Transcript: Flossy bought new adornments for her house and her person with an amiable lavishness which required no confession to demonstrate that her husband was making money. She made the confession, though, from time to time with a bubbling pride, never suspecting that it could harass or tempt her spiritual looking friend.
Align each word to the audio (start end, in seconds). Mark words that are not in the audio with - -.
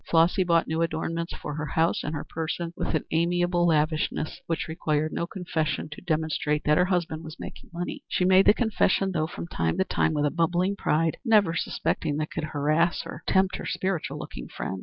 Flossy 0.09 0.43
bought 0.43 0.67
new 0.67 0.81
adornments 0.81 1.31
for 1.35 1.53
her 1.53 1.67
house 1.67 2.03
and 2.03 2.15
her 2.15 2.23
person 2.23 2.73
with 2.75 2.95
an 2.95 3.03
amiable 3.11 3.67
lavishness 3.67 4.41
which 4.47 4.67
required 4.67 5.13
no 5.13 5.27
confession 5.27 5.89
to 5.91 6.01
demonstrate 6.01 6.63
that 6.63 6.75
her 6.79 6.85
husband 6.85 7.23
was 7.23 7.39
making 7.39 7.69
money. 7.71 8.03
She 8.07 8.25
made 8.25 8.47
the 8.47 8.53
confession, 8.55 9.11
though, 9.11 9.27
from 9.27 9.45
time 9.45 9.77
to 9.77 9.83
time 9.83 10.13
with 10.15 10.25
a 10.25 10.31
bubbling 10.31 10.75
pride, 10.75 11.17
never 11.23 11.53
suspecting 11.53 12.17
that 12.17 12.29
it 12.29 12.31
could 12.31 12.45
harass 12.45 13.03
or 13.05 13.21
tempt 13.27 13.57
her 13.57 13.65
spiritual 13.67 14.17
looking 14.17 14.47
friend. 14.47 14.79